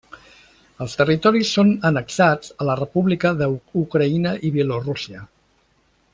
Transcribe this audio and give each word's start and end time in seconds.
Els 0.85 0.95
territoris 1.01 1.51
són 1.57 1.69
annexats 1.89 2.55
a 2.65 2.67
la 2.71 2.77
república 2.81 3.35
d'Ucraïna 3.43 4.33
i 4.49 4.53
Bielorússia. 4.57 5.25